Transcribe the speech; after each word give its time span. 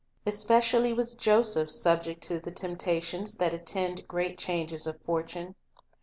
Especially 0.25 0.91
was 0.93 1.13
Joseph 1.13 1.69
subject 1.69 2.21
to 2.23 2.39
the 2.39 2.49
temptations 2.49 3.35
that 3.35 3.53
attend 3.53 4.07
great 4.07 4.35
changes 4.39 4.87
of 4.87 4.99
fortune. 5.03 5.53